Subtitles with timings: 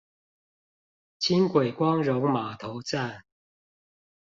[1.19, 3.23] 輕軌光榮碼頭站